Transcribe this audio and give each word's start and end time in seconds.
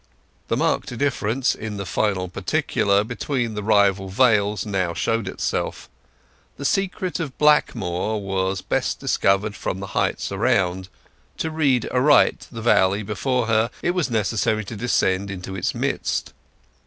The 0.47 0.57
marked 0.57 0.97
difference, 0.97 1.53
in 1.53 1.77
the 1.77 1.85
final 1.85 2.27
particular, 2.27 3.03
between 3.03 3.53
the 3.53 3.61
rival 3.61 4.09
vales 4.09 4.65
now 4.65 4.95
showed 4.95 5.27
itself. 5.27 5.87
The 6.57 6.65
secret 6.65 7.19
of 7.19 7.37
Blackmoor 7.37 8.19
was 8.19 8.61
best 8.63 8.99
discovered 8.99 9.55
from 9.55 9.79
the 9.79 9.85
heights 9.93 10.31
around; 10.31 10.89
to 11.37 11.51
read 11.51 11.87
aright 11.91 12.47
the 12.51 12.63
valley 12.63 13.03
before 13.03 13.45
her 13.45 13.69
it 13.83 13.91
was 13.91 14.09
necessary 14.09 14.65
to 14.65 14.75
descend 14.75 15.29
into 15.29 15.55
its 15.55 15.75
midst. 15.75 16.33